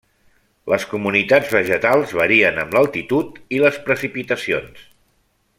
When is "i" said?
3.59-3.63